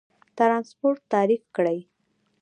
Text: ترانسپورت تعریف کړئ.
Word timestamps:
ترانسپورت 0.37 0.99
تعریف 1.13 1.41
کړئ. 1.55 1.79